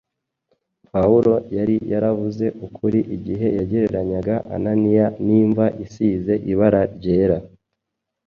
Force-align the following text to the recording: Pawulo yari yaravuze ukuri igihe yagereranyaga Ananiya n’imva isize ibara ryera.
Pawulo 0.91 1.33
yari 1.57 1.75
yaravuze 1.91 2.45
ukuri 2.65 2.99
igihe 3.15 3.47
yagereranyaga 3.57 4.35
Ananiya 4.55 5.05
n’imva 5.25 5.65
isize 5.85 6.33
ibara 6.51 6.81
ryera. 6.95 7.37